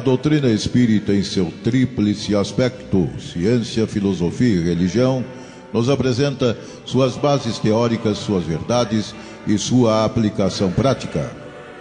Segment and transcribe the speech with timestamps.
[0.00, 5.24] doutrina espírita, em seu tríplice aspecto, ciência, filosofia e religião,
[5.72, 9.14] nos apresenta suas bases teóricas, suas verdades
[9.46, 11.30] e sua aplicação prática.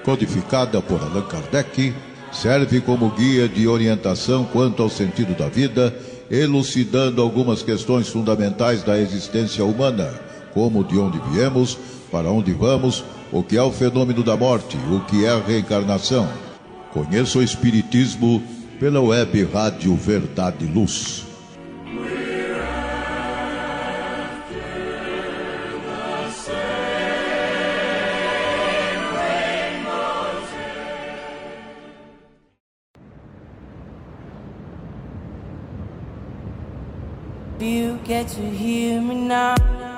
[0.03, 1.93] Codificada por Allan Kardec,
[2.31, 5.95] serve como guia de orientação quanto ao sentido da vida,
[6.29, 10.13] elucidando algumas questões fundamentais da existência humana,
[10.53, 11.77] como de onde viemos,
[12.11, 16.48] para onde vamos, o que é o fenômeno da morte, o que é a reencarnação.
[16.91, 18.41] Conheça o Espiritismo
[18.79, 21.29] pela web Rádio Verdade e Luz.
[38.09, 39.88] Get to hear me now.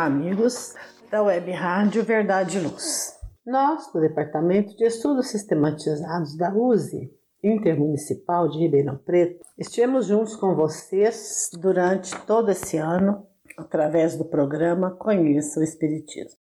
[0.00, 0.74] Olá, amigos
[1.10, 3.12] da Web Rádio Verdade e Luz.
[3.46, 7.12] Nós, do Departamento de Estudos Sistematizados da USE,
[7.44, 13.26] Intermunicipal de Ribeirão Preto, estivemos juntos com vocês durante todo esse ano,
[13.58, 16.38] através do programa Conheça o Espiritismo.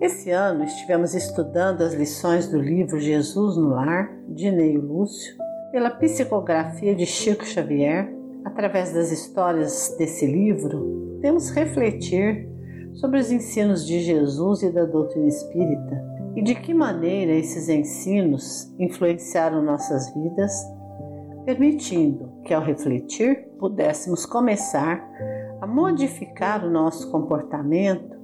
[0.00, 5.36] Esse ano estivemos estudando as lições do livro Jesus no Lar, de Neio Lúcio,
[5.70, 8.23] pela psicografia de Chico Xavier.
[8.44, 12.48] Através das histórias desse livro, temos refletir
[12.94, 16.04] sobre os ensinos de Jesus e da doutrina espírita
[16.36, 20.52] e de que maneira esses ensinos influenciaram nossas vidas,
[21.44, 25.02] permitindo que, ao refletir, pudéssemos começar
[25.60, 28.14] a modificar o nosso comportamento,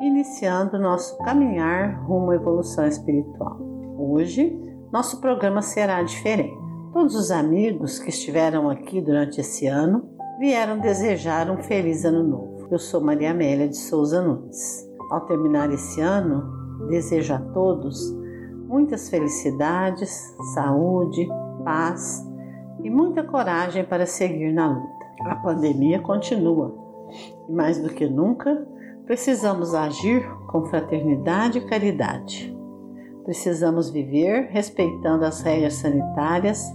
[0.00, 3.58] iniciando nosso caminhar rumo à evolução espiritual.
[3.98, 4.60] Hoje,
[4.92, 6.63] nosso programa será diferente.
[6.94, 12.68] Todos os amigos que estiveram aqui durante esse ano vieram desejar um feliz ano novo.
[12.70, 14.88] Eu sou Maria Amélia de Souza Nunes.
[15.10, 18.14] Ao terminar esse ano, desejo a todos
[18.68, 20.08] muitas felicidades,
[20.54, 21.28] saúde,
[21.64, 22.24] paz
[22.84, 25.04] e muita coragem para seguir na luta.
[25.24, 26.72] A pandemia continua
[27.48, 28.68] e, mais do que nunca,
[29.04, 32.56] precisamos agir com fraternidade e caridade.
[33.24, 36.72] Precisamos viver respeitando as regras sanitárias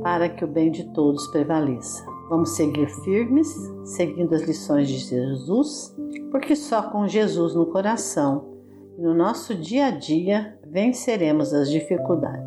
[0.00, 2.04] para que o bem de todos prevaleça.
[2.28, 3.48] Vamos seguir firmes,
[3.84, 5.94] seguindo as lições de Jesus,
[6.30, 8.52] porque só com Jesus no coração
[8.96, 12.46] e no nosso dia a dia venceremos as dificuldades.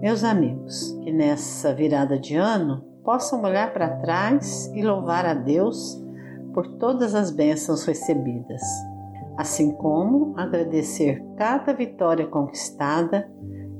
[0.00, 6.02] Meus amigos, que nessa virada de ano possam olhar para trás e louvar a Deus
[6.52, 8.62] por todas as bênçãos recebidas,
[9.36, 13.30] assim como agradecer cada vitória conquistada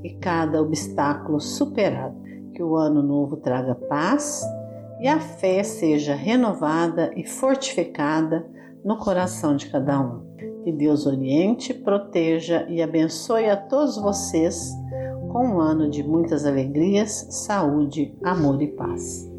[0.05, 2.26] e cada obstáculo superado.
[2.57, 4.43] Que o ano novo traga paz
[4.99, 8.49] e a fé seja renovada e fortificada
[8.83, 10.25] no coração de cada um.
[10.65, 14.73] Que Deus oriente, proteja e abençoe a todos vocês
[15.31, 19.31] com um ano de muitas alegrias, saúde, amor e paz.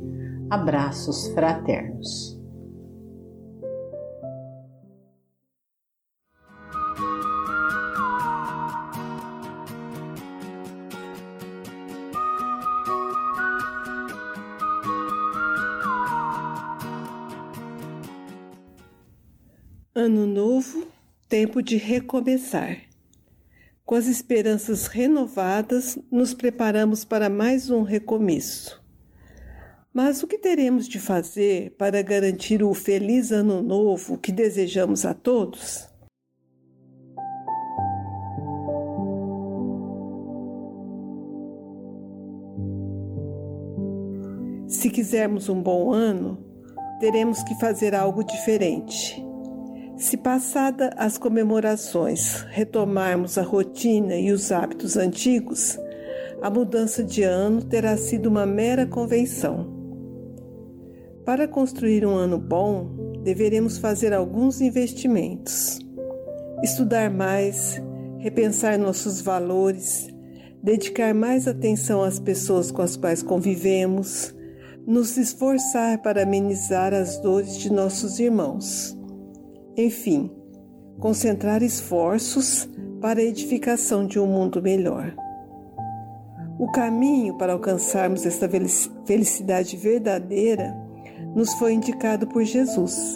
[0.51, 2.36] Abraços fraternos.
[21.37, 22.79] Tempo de recomeçar.
[23.85, 28.83] Com as esperanças renovadas, nos preparamos para mais um recomeço.
[29.93, 35.13] Mas o que teremos de fazer para garantir o feliz ano novo que desejamos a
[35.13, 35.87] todos?
[44.67, 46.43] Se quisermos um bom ano,
[46.99, 49.26] teremos que fazer algo diferente.
[49.97, 55.75] Se passada as comemorações retomarmos a rotina e os hábitos antigos,
[56.39, 59.75] a mudança de ano terá sido uma mera convenção.
[61.25, 65.79] Para construir um ano bom, deveremos fazer alguns investimentos.
[66.63, 67.81] Estudar mais,
[68.19, 70.07] repensar nossos valores,
[70.61, 74.33] dedicar mais atenção às pessoas com as quais convivemos,
[74.85, 78.96] nos esforçar para amenizar as dores de nossos irmãos.
[79.77, 80.31] Enfim,
[80.99, 82.67] concentrar esforços
[82.99, 85.13] para a edificação de um mundo melhor.
[86.57, 88.49] O caminho para alcançarmos esta
[89.05, 90.75] felicidade verdadeira
[91.35, 93.15] nos foi indicado por Jesus.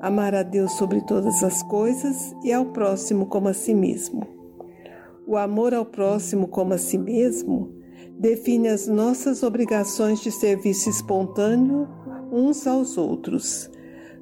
[0.00, 4.24] Amar a Deus sobre todas as coisas e ao próximo como a si mesmo.
[5.26, 7.74] O amor ao próximo como a si mesmo
[8.16, 11.88] define as nossas obrigações de serviço espontâneo
[12.30, 13.68] uns aos outros,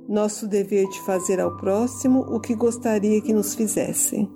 [0.09, 4.31] nosso dever de fazer ao próximo o que gostaria que nos fizessem.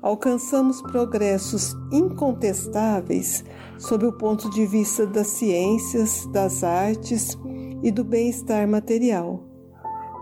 [0.00, 3.44] Alcançamos progressos incontestáveis
[3.78, 7.38] sob o ponto de vista das ciências, das artes
[7.82, 9.42] e do bem-estar material.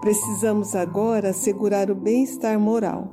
[0.00, 3.12] Precisamos agora assegurar o bem-estar moral.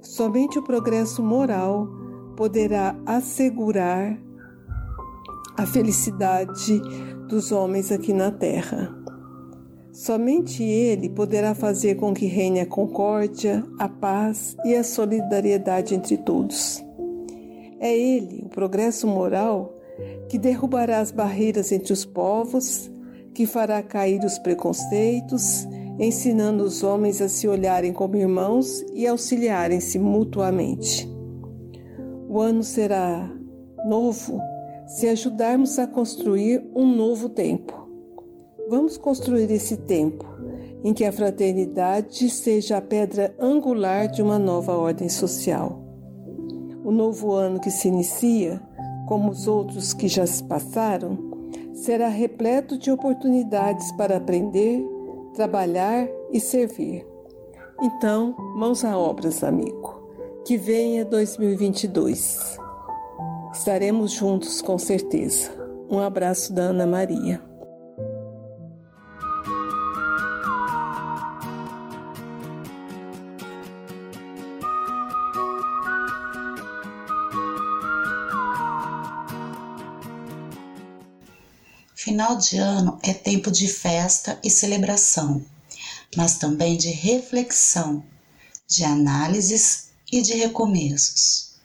[0.00, 1.88] Somente o progresso moral
[2.36, 4.16] poderá assegurar
[5.56, 6.80] a felicidade
[7.28, 8.97] dos homens aqui na Terra.
[9.98, 16.16] Somente ele poderá fazer com que reine a concórdia, a paz e a solidariedade entre
[16.16, 16.80] todos.
[17.80, 19.76] É ele, o progresso moral,
[20.28, 22.88] que derrubará as barreiras entre os povos,
[23.34, 25.66] que fará cair os preconceitos,
[25.98, 31.10] ensinando os homens a se olharem como irmãos e auxiliarem-se mutuamente.
[32.28, 33.28] O ano será
[33.84, 34.40] novo
[34.86, 37.77] se ajudarmos a construir um novo tempo.
[38.68, 40.26] Vamos construir esse tempo
[40.84, 45.82] em que a fraternidade seja a pedra angular de uma nova ordem social.
[46.84, 48.60] O novo ano que se inicia,
[49.06, 51.18] como os outros que já se passaram,
[51.72, 54.84] será repleto de oportunidades para aprender,
[55.34, 57.06] trabalhar e servir.
[57.80, 59.98] Então, mãos à obras, amigo.
[60.44, 62.58] Que venha 2022.
[63.52, 65.50] Estaremos juntos com certeza.
[65.90, 67.47] Um abraço da Ana Maria.
[82.08, 85.44] Final de ano é tempo de festa e celebração,
[86.16, 88.02] mas também de reflexão,
[88.66, 91.58] de análises e de recomeços.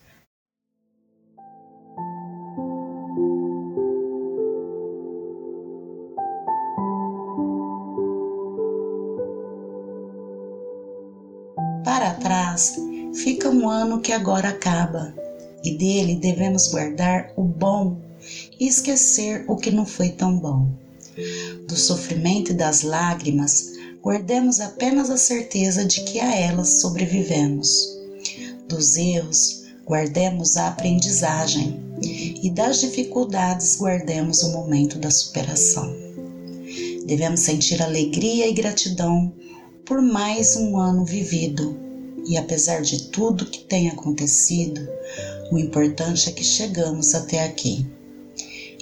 [11.82, 12.76] Para trás
[13.14, 15.14] fica um ano que agora acaba,
[15.64, 17.98] e dele devemos guardar o bom
[18.58, 20.68] e esquecer o que não foi tão bom.
[21.68, 23.72] Do sofrimento e das lágrimas,
[24.02, 27.94] guardemos apenas a certeza de que a elas sobrevivemos
[28.68, 35.94] dos erros, guardemos a aprendizagem e das dificuldades, guardemos o momento da superação.
[37.06, 39.32] Devemos sentir alegria e gratidão
[39.84, 41.78] por mais um ano vivido.
[42.26, 44.80] E apesar de tudo que tem acontecido,
[45.52, 47.86] o importante é que chegamos até aqui.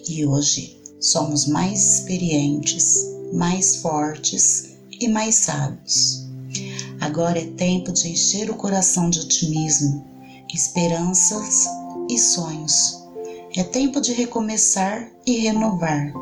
[0.09, 6.27] E hoje somos mais experientes, mais fortes e mais sábios.
[7.01, 10.05] Agora é tempo de encher o coração de otimismo,
[10.53, 11.67] esperanças
[12.09, 13.01] e sonhos.
[13.57, 16.13] É tempo de recomeçar e renovar,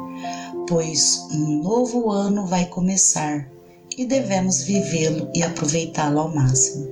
[0.68, 3.48] pois um novo ano vai começar
[3.96, 6.86] e devemos vivê-lo e aproveitá-lo ao máximo.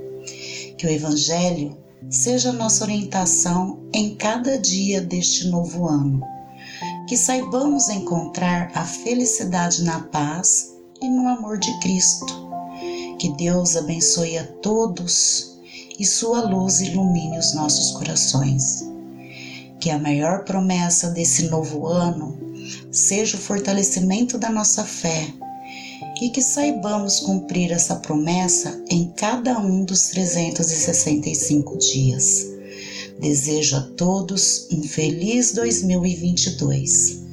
[0.76, 1.76] Que o Evangelho
[2.10, 6.37] seja nossa orientação em cada dia deste novo ano.
[7.08, 12.48] Que saibamos encontrar a felicidade na paz e no amor de Cristo
[13.18, 15.58] que Deus abençoe a todos
[15.98, 18.84] e sua luz ilumine os nossos corações.
[19.80, 22.38] Que a maior promessa desse novo ano
[22.92, 25.26] seja o fortalecimento da nossa fé
[26.22, 32.47] e que saibamos cumprir essa promessa em cada um dos 365 dias.
[33.20, 37.26] Desejo a todos um feliz 2022.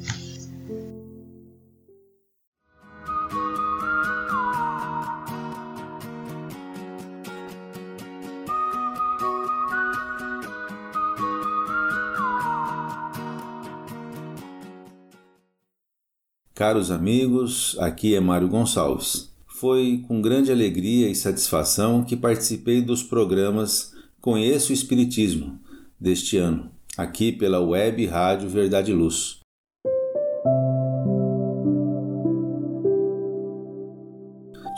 [16.56, 19.30] Caros amigos, aqui é Mário Gonçalves.
[19.46, 25.60] Foi com grande alegria e satisfação que participei dos programas Conheço o Espiritismo
[26.00, 29.40] deste ano, aqui pela Web Rádio Verdade e Luz.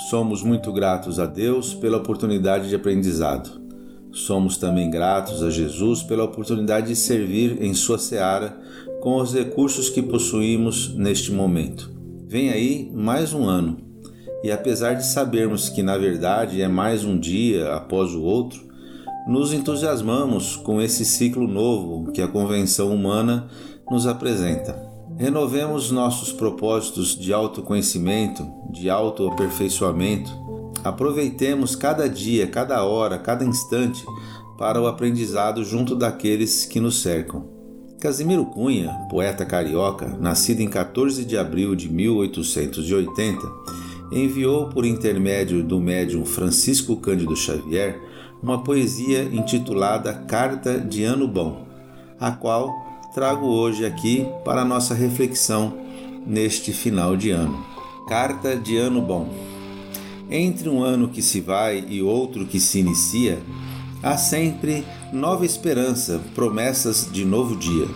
[0.09, 3.61] Somos muito gratos a Deus pela oportunidade de aprendizado.
[4.11, 8.57] Somos também gratos a Jesus pela oportunidade de servir em Sua seara
[9.01, 11.91] com os recursos que possuímos neste momento.
[12.25, 13.77] Vem aí mais um ano,
[14.43, 18.66] e apesar de sabermos que na verdade é mais um dia após o outro,
[19.27, 23.49] nos entusiasmamos com esse ciclo novo que a convenção humana
[23.91, 24.87] nos apresenta.
[25.17, 30.31] Renovemos nossos propósitos de autoconhecimento, de autoaperfeiçoamento.
[30.83, 34.05] Aproveitemos cada dia, cada hora, cada instante
[34.57, 37.45] para o aprendizado junto daqueles que nos cercam.
[37.99, 43.41] Casimiro Cunha, poeta carioca, nascido em 14 de abril de 1880,
[44.11, 48.06] enviou por intermédio do médium Francisco Cândido Xavier
[48.41, 51.65] uma poesia intitulada Carta de Ano Bom,
[52.19, 52.71] a qual
[53.13, 55.73] trago hoje aqui para nossa reflexão
[56.25, 57.65] neste final de ano.
[58.07, 59.33] Carta de Ano Bom.
[60.29, 63.39] Entre um ano que se vai e outro que se inicia,
[64.03, 67.87] há sempre nova esperança, promessas de novo dia.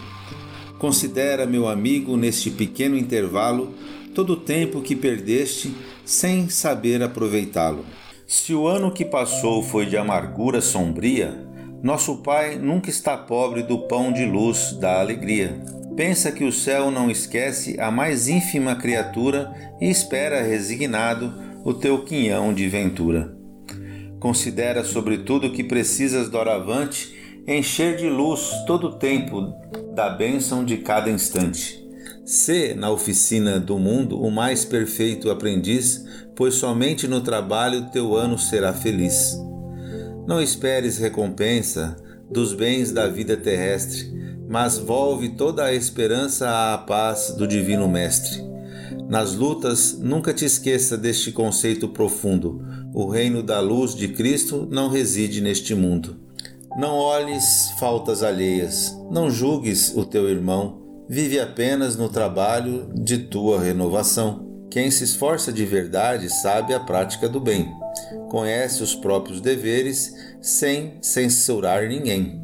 [0.79, 3.73] Considera, meu amigo, neste pequeno intervalo,
[4.15, 7.85] todo o tempo que perdeste sem saber aproveitá-lo.
[8.31, 11.37] Se o ano que passou foi de amargura sombria,
[11.83, 15.61] nosso Pai nunca está pobre do pão de luz da alegria.
[15.97, 21.33] Pensa que o céu não esquece a mais ínfima criatura e espera resignado
[21.65, 23.35] o teu quinhão de ventura.
[24.17, 27.13] Considera, sobretudo, que precisas doravante
[27.45, 29.53] encher de luz todo o tempo
[29.93, 31.81] da bênção de cada instante.
[32.23, 38.37] Sê, na oficina do mundo, o mais perfeito aprendiz, pois somente no trabalho teu ano
[38.37, 39.37] será feliz.
[40.27, 41.95] Não esperes recompensa
[42.29, 44.11] dos bens da vida terrestre,
[44.47, 48.41] mas volve toda a esperança à paz do Divino Mestre.
[49.09, 52.61] Nas lutas, nunca te esqueça deste conceito profundo:
[52.93, 56.17] o reino da luz de Cristo não reside neste mundo.
[56.77, 63.59] Não olhes faltas alheias, não julgues o teu irmão, vive apenas no trabalho de tua
[63.59, 64.50] renovação.
[64.71, 67.69] Quem se esforça de verdade sabe a prática do bem,
[68.29, 72.41] conhece os próprios deveres sem censurar ninguém.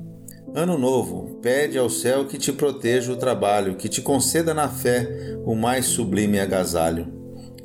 [0.53, 5.37] Ano novo, pede ao céu que te proteja o trabalho, que te conceda na fé
[5.45, 7.07] o mais sublime agasalho.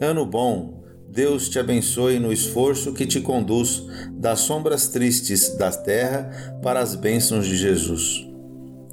[0.01, 6.61] Ano bom, Deus te abençoe no esforço que te conduz das sombras tristes da terra
[6.63, 8.29] para as bênçãos de Jesus.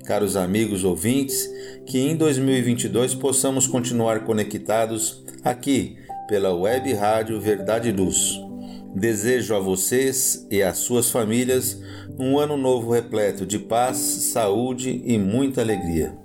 [0.04, 1.48] Caros amigos ouvintes,
[1.86, 8.40] que em 2022 possamos continuar conectados aqui pela Web Rádio Verdade e Luz.
[8.96, 11.80] Desejo a vocês e às suas famílias
[12.18, 16.18] um ano novo repleto de paz, saúde e muita alegria.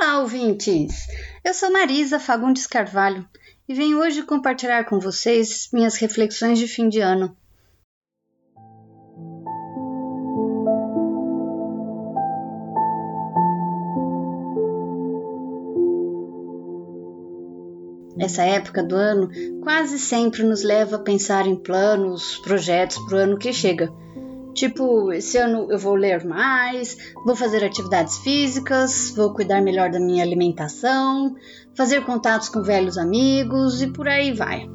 [0.00, 1.07] Olá, ouvintes!
[1.48, 3.26] Eu sou Marisa Fagundes Carvalho
[3.66, 7.34] e venho hoje compartilhar com vocês minhas reflexões de fim de ano.
[18.20, 19.30] Essa época do ano
[19.62, 23.90] quase sempre nos leva a pensar em planos, projetos para o ano que chega
[24.58, 30.00] Tipo, esse ano eu vou ler mais, vou fazer atividades físicas, vou cuidar melhor da
[30.00, 31.36] minha alimentação,
[31.76, 34.68] fazer contatos com velhos amigos e por aí vai.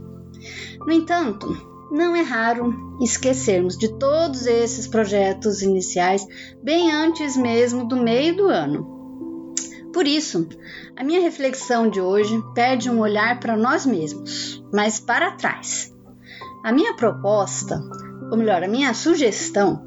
[0.80, 1.50] No entanto,
[1.92, 6.26] não é raro esquecermos de todos esses projetos iniciais
[6.64, 9.52] bem antes mesmo do meio do ano.
[9.92, 10.48] Por isso,
[10.96, 15.94] a minha reflexão de hoje pede um olhar para nós mesmos, mas para trás.
[16.64, 17.84] A minha proposta
[18.32, 19.84] ou melhor, a minha sugestão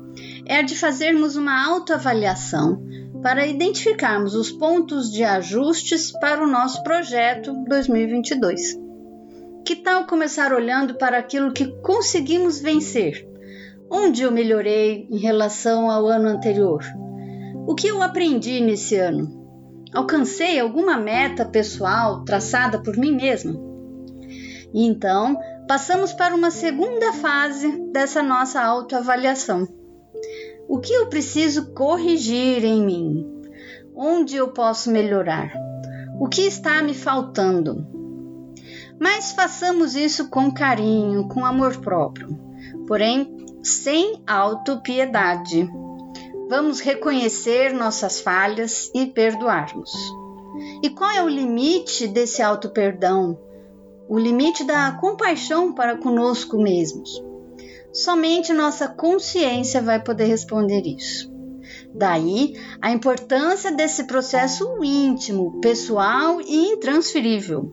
[0.47, 2.83] é de fazermos uma autoavaliação
[3.23, 8.79] para identificarmos os pontos de ajustes para o nosso projeto 2022.
[9.65, 13.29] Que tal começar olhando para aquilo que conseguimos vencer?
[13.91, 16.85] Onde eu melhorei em relação ao ano anterior?
[17.67, 19.45] O que eu aprendi nesse ano?
[19.93, 23.55] Alcancei alguma meta pessoal traçada por mim mesma?
[24.73, 29.67] E então, passamos para uma segunda fase dessa nossa autoavaliação.
[30.69, 33.43] O que eu preciso corrigir em mim?
[33.95, 35.53] Onde eu posso melhorar?
[36.21, 37.87] O que está me faltando?
[38.99, 42.39] Mas façamos isso com carinho, com amor próprio,
[42.87, 45.69] porém sem autopiedade.
[46.49, 49.91] Vamos reconhecer nossas falhas e perdoarmos.
[50.83, 53.46] E qual é o limite desse auto-perdão?
[54.09, 57.23] O limite da compaixão para conosco mesmos.
[57.93, 61.35] Somente nossa consciência vai poder responder isso.
[61.95, 67.73] Daí a importância desse processo íntimo, pessoal e intransferível.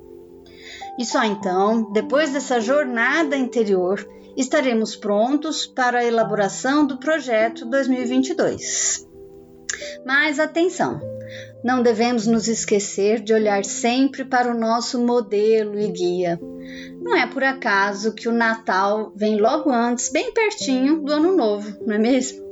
[0.98, 9.08] E só então, depois dessa jornada interior, estaremos prontos para a elaboração do projeto 2022.
[10.06, 11.13] Mas atenção!
[11.64, 16.40] Não devemos nos esquecer de olhar sempre para o nosso modelo e guia.
[17.02, 21.78] Não é por acaso que o Natal vem logo antes, bem pertinho do Ano Novo,
[21.86, 22.44] não é mesmo?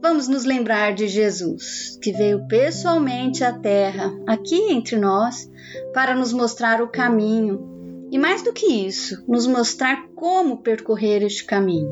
[0.00, 5.50] Vamos nos lembrar de Jesus, que veio pessoalmente à Terra, aqui entre nós,
[5.92, 11.44] para nos mostrar o caminho e, mais do que isso, nos mostrar como percorrer este
[11.44, 11.90] caminho.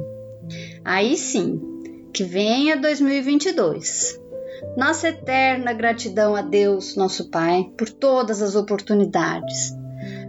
[0.84, 1.61] Aí sim,
[2.12, 4.23] que venha 2022
[4.76, 9.73] nossa eterna gratidão a Deus, nosso Pai, por todas as oportunidades.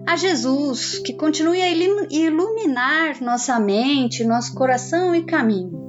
[0.07, 5.83] A Jesus, que continue a iluminar nossa mente, nosso coração e caminho.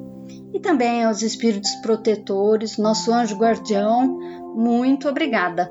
[0.55, 4.07] E também aos espíritos protetores, nosso anjo guardião,
[4.57, 5.71] muito obrigada.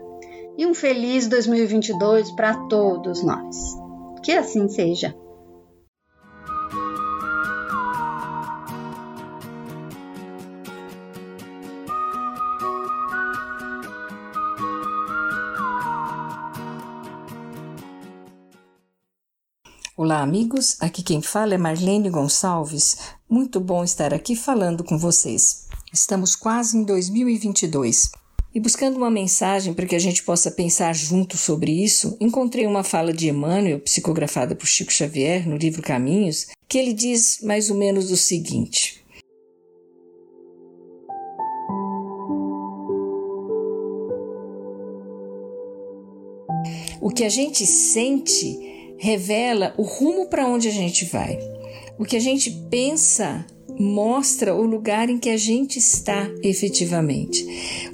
[0.57, 3.57] E um feliz 2022 para todos nós.
[4.23, 5.15] Que assim seja.
[19.97, 20.75] Olá, amigos.
[20.81, 22.97] Aqui quem fala é Marlene Gonçalves.
[23.29, 25.69] Muito bom estar aqui falando com vocês.
[25.93, 28.11] Estamos quase em 2022
[28.53, 32.83] e buscando uma mensagem para que a gente possa pensar junto sobre isso, encontrei uma
[32.83, 37.77] fala de Emmanuel, psicografada por Chico Xavier no livro Caminhos, que ele diz mais ou
[37.77, 39.01] menos o seguinte:
[46.99, 48.64] O que a gente sente
[48.97, 51.37] revela o rumo para onde a gente vai.
[51.97, 53.45] O que a gente pensa
[53.79, 57.45] mostra o lugar em que a gente está efetivamente.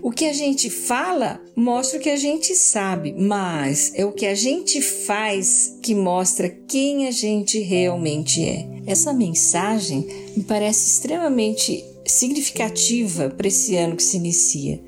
[0.02, 4.26] O que a gente fala mostra o que a gente sabe, mas é o que
[4.26, 8.68] a gente faz que mostra quem a gente realmente é.
[8.86, 14.82] Essa mensagem me parece extremamente significativa para esse ano que se inicia.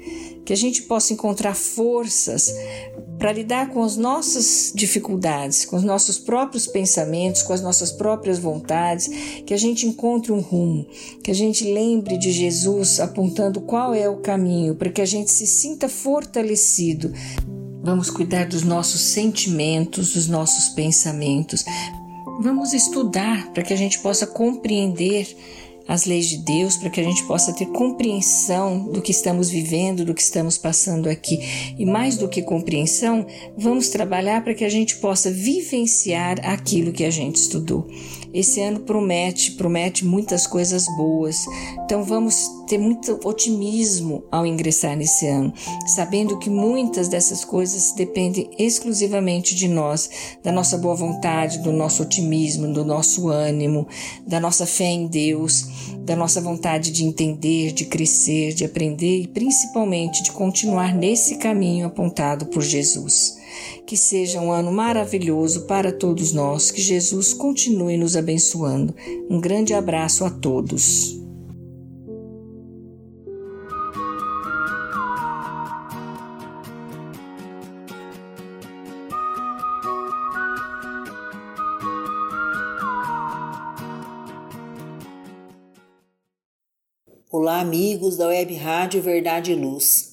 [0.45, 2.53] Que a gente possa encontrar forças
[3.17, 8.39] para lidar com as nossas dificuldades, com os nossos próprios pensamentos, com as nossas próprias
[8.39, 9.07] vontades,
[9.45, 10.85] que a gente encontre um rumo,
[11.23, 15.31] que a gente lembre de Jesus apontando qual é o caminho, para que a gente
[15.31, 17.13] se sinta fortalecido.
[17.81, 21.65] Vamos cuidar dos nossos sentimentos, dos nossos pensamentos.
[22.39, 25.27] Vamos estudar para que a gente possa compreender
[25.87, 30.05] as leis de Deus para que a gente possa ter compreensão do que estamos vivendo,
[30.05, 31.39] do que estamos passando aqui.
[31.77, 33.25] E mais do que compreensão,
[33.57, 37.87] vamos trabalhar para que a gente possa vivenciar aquilo que a gente estudou.
[38.33, 41.45] Esse ano promete, promete muitas coisas boas.
[41.85, 45.53] Então vamos ter muito otimismo ao ingressar nesse ano,
[45.85, 50.09] sabendo que muitas dessas coisas dependem exclusivamente de nós,
[50.41, 53.87] da nossa boa vontade, do nosso otimismo, do nosso ânimo,
[54.25, 55.67] da nossa fé em Deus,
[55.99, 61.85] da nossa vontade de entender, de crescer, de aprender e principalmente de continuar nesse caminho
[61.85, 63.42] apontado por Jesus.
[63.85, 68.93] Que seja um ano maravilhoso para todos nós, que Jesus continue nos abençoando.
[69.29, 71.21] Um grande abraço a todos.
[87.29, 90.12] Olá, amigos da Web Rádio Verdade e Luz.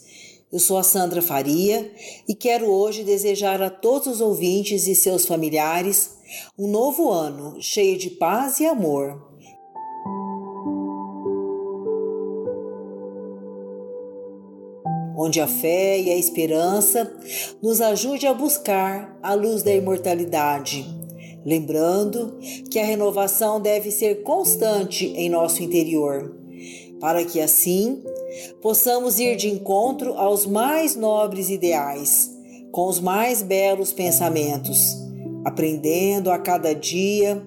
[0.53, 1.93] Eu sou a Sandra Faria
[2.29, 6.17] e quero hoje desejar a todos os ouvintes e seus familiares
[6.59, 9.31] um novo ano cheio de paz e amor.
[15.17, 17.17] Onde a fé e a esperança
[17.63, 20.85] nos ajude a buscar a luz da imortalidade,
[21.47, 26.35] lembrando que a renovação deve ser constante em nosso interior,
[26.99, 28.03] para que assim
[28.61, 32.31] possamos ir de encontro aos mais nobres ideais,
[32.71, 34.79] com os mais belos pensamentos,
[35.45, 37.43] aprendendo a cada dia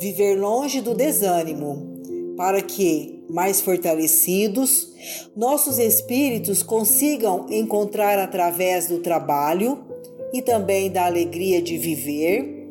[0.00, 1.94] viver longe do desânimo,
[2.36, 4.92] para que, mais fortalecidos,
[5.36, 9.84] nossos espíritos consigam encontrar através do trabalho
[10.32, 12.68] e também da alegria de viver,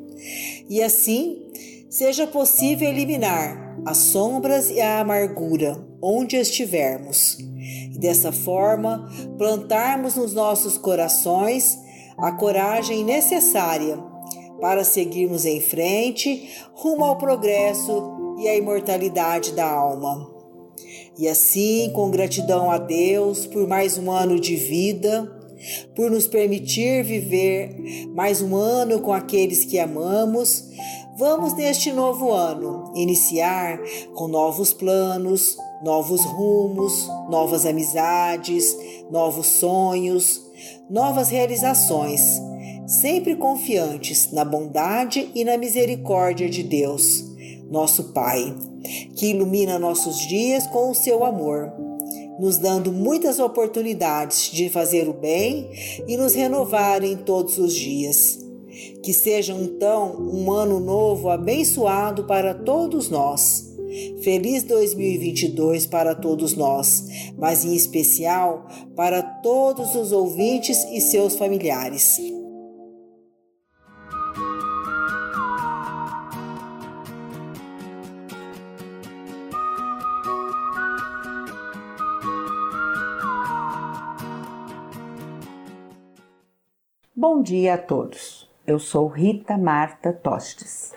[0.69, 1.47] e assim
[1.89, 10.33] seja possível eliminar as sombras e a amargura onde estivermos e dessa forma plantarmos nos
[10.33, 11.79] nossos corações
[12.17, 13.97] a coragem necessária
[14.59, 20.29] para seguirmos em frente rumo ao progresso e a imortalidade da alma.
[21.17, 25.31] E assim, com gratidão a Deus por mais um ano de vida,
[25.95, 27.77] por nos permitir viver
[28.13, 30.65] mais um ano com aqueles que amamos,
[31.17, 33.79] vamos neste novo ano iniciar
[34.15, 38.75] com novos planos, novos rumos, novas amizades,
[39.11, 40.41] novos sonhos,
[40.89, 42.41] novas realizações,
[42.87, 47.23] sempre confiantes na bondade e na misericórdia de Deus,
[47.69, 48.55] nosso Pai,
[49.15, 51.71] que ilumina nossos dias com o seu amor,
[52.39, 55.69] nos dando muitas oportunidades de fazer o bem
[56.07, 58.42] e nos renovar em todos os dias.
[59.03, 63.73] Que seja então um ano novo abençoado para todos nós
[64.23, 67.05] Feliz 2022 para todos nós,
[67.37, 72.17] mas em especial para todos os ouvintes e seus familiares.
[87.15, 88.32] Bom dia a todos.
[88.65, 90.95] Eu sou Rita Marta Tostes.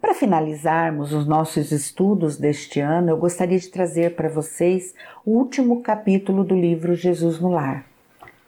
[0.00, 5.80] Para finalizarmos os nossos estudos deste ano, eu gostaria de trazer para vocês o último
[5.80, 7.86] capítulo do livro Jesus no Lar.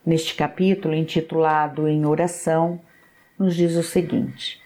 [0.05, 2.81] Neste capítulo, intitulado Em Oração,
[3.39, 4.61] nos diz o seguinte: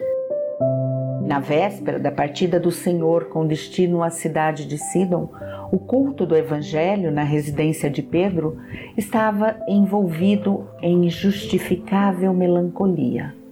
[1.26, 5.30] Na véspera da partida do Senhor com destino à cidade de Sidon,
[5.70, 8.58] o culto do Evangelho na residência de Pedro
[8.96, 13.43] estava envolvido em justificável melancolia.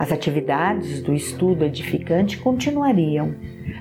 [0.00, 3.34] As atividades do estudo edificante continuariam,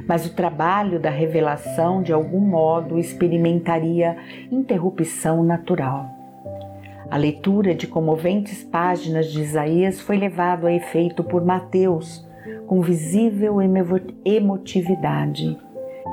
[0.05, 4.17] mas o trabalho da revelação de algum modo experimentaria
[4.51, 6.10] interrupção natural.
[7.10, 12.27] A leitura de comoventes páginas de Isaías foi levado a efeito por Mateus,
[12.67, 13.62] com visível
[14.25, 15.58] emotividade.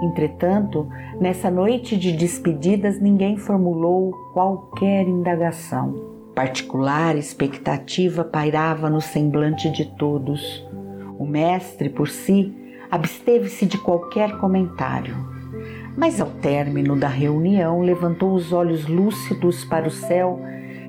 [0.05, 0.89] Entretanto,
[1.21, 6.16] nessa noite de despedidas, ninguém formulou qualquer indagação.
[6.37, 10.63] Particular expectativa pairava no semblante de todos.
[11.19, 12.55] O mestre, por si,
[12.91, 15.17] absteve-se de qualquer comentário.
[15.97, 20.39] Mas ao término da reunião, levantou os olhos lúcidos para o céu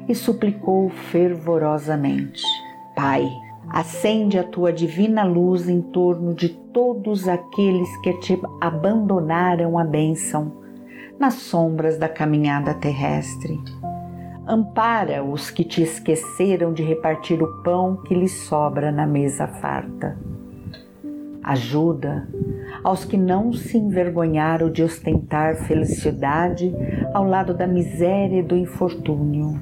[0.10, 2.44] e suplicou fervorosamente:
[2.94, 3.26] Pai,
[3.70, 10.58] acende a tua divina luz em torno de todos aqueles que te abandonaram a bênção
[11.18, 13.58] nas sombras da caminhada terrestre
[14.50, 20.18] Ampara os que te esqueceram de repartir o pão que lhes sobra na mesa farta.
[21.44, 22.26] Ajuda
[22.82, 26.74] aos que não se envergonharam de ostentar felicidade
[27.14, 29.60] ao lado da miséria e do infortúnio.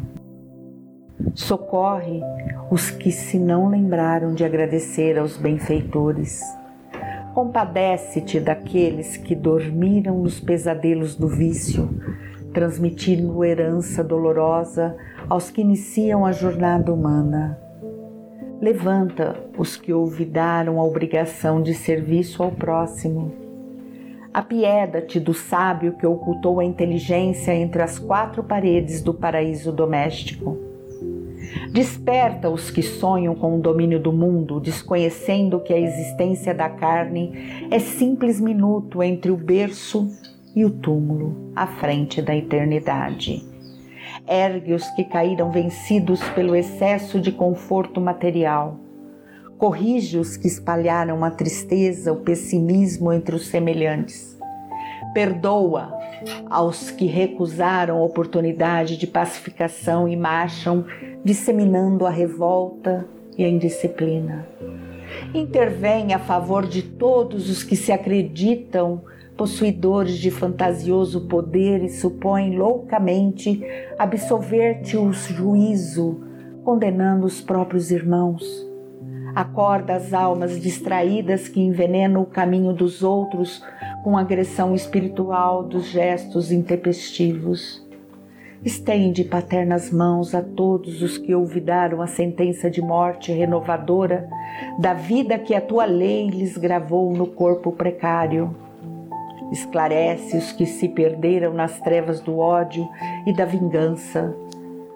[1.34, 2.22] Socorre
[2.70, 6.44] os que se não lembraram de agradecer aos benfeitores.
[7.34, 11.90] Compadece-te daqueles que dormiram nos pesadelos do vício,
[12.56, 14.96] transmitindo herança dolorosa
[15.28, 17.60] aos que iniciam a jornada humana.
[18.62, 23.34] Levanta os que olvidaram a obrigação de serviço ao próximo.
[24.34, 30.58] Apieda-te do sábio que ocultou a inteligência entre as quatro paredes do paraíso doméstico.
[31.74, 37.68] Desperta os que sonham com o domínio do mundo, desconhecendo que a existência da carne
[37.70, 40.08] é simples minuto entre o berço
[40.56, 43.44] e o túmulo à frente da eternidade.
[44.28, 48.80] Ergue os que caíram vencidos pelo excesso de conforto material.
[49.58, 54.38] Corrige os que espalharam a tristeza, o pessimismo entre os semelhantes.
[55.14, 55.94] Perdoa
[56.50, 60.86] aos que recusaram a oportunidade de pacificação e marcham
[61.24, 64.48] disseminando a revolta e a indisciplina.
[65.34, 69.04] Intervém a favor de todos os que se acreditam
[69.38, 73.62] possuidores de fantasioso poder e supõem loucamente
[73.98, 76.22] absolver-te o juízo,
[76.64, 78.44] condenando os próprios irmãos.
[79.36, 83.62] Acorda as almas distraídas que envenenam o caminho dos outros
[84.04, 87.86] com agressão espiritual dos gestos intempestivos.
[88.64, 94.28] Estende paternas mãos a todos os que olvidaram a sentença de morte renovadora
[94.80, 98.56] da vida que a tua lei lhes gravou no corpo precário
[99.52, 102.88] Esclarece os que se perderam nas trevas do ódio
[103.26, 104.36] e da vingança,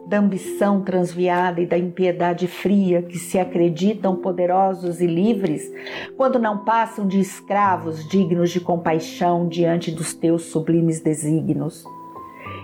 [0.08, 5.72] da ambição transviada e da impiedade fria que se acreditam poderosos e livres
[6.18, 11.84] quando não passam de escravos dignos de compaixão diante dos teus sublimes desígnios.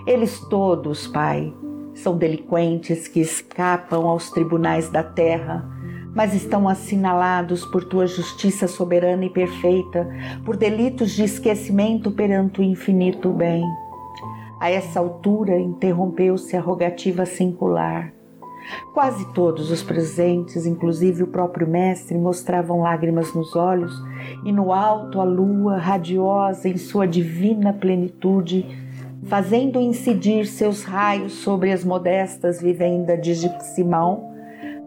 [0.06, 1.54] Eles todos, Pai,
[1.94, 5.75] são delinquentes que escapam aos tribunais da terra
[6.16, 10.08] mas estão assinalados por tua justiça soberana e perfeita,
[10.46, 13.62] por delitos de esquecimento perante o infinito bem.
[14.58, 18.14] A essa altura interrompeu-se a rogativa singular.
[18.94, 23.92] Quase todos os presentes, inclusive o próprio mestre, mostravam lágrimas nos olhos,
[24.42, 28.66] e no alto a lua, radiosa em sua divina plenitude,
[29.24, 33.34] fazendo incidir seus raios sobre as modestas vivendas de
[33.74, 34.35] Simão,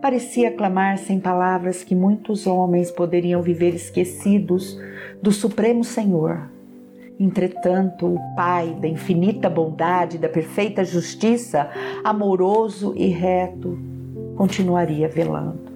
[0.02, 4.80] parecia clamar sem palavras que muitos homens poderiam viver esquecidos
[5.22, 6.50] do Supremo Senhor.
[7.20, 11.70] Entretanto, o Pai da infinita bondade, da perfeita justiça,
[12.04, 13.78] amoroso e reto,
[14.38, 15.68] continuaria velando.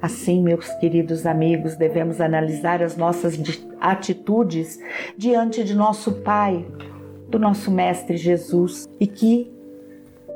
[0.00, 3.38] Assim, meus queridos amigos, devemos analisar as nossas
[3.80, 4.80] atitudes
[5.16, 6.66] diante de nosso Pai,
[7.28, 9.52] do nosso Mestre Jesus, e que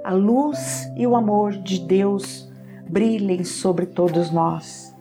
[0.05, 2.49] a luz e o amor de Deus
[2.89, 4.95] brilhem sobre todos nós.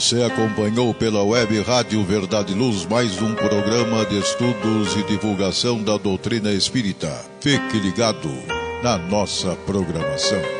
[0.00, 5.96] Você acompanhou pela web Rádio Verdade Luz mais um programa de estudos e divulgação da
[5.96, 7.29] doutrina espírita.
[7.42, 8.28] Fique ligado
[8.82, 10.59] na nossa programação.